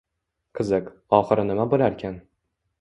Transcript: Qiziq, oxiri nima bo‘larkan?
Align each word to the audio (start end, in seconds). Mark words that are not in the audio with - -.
Qiziq, 0.59 0.87
oxiri 1.19 1.47
nima 1.53 1.71
bo‘larkan? 1.77 2.21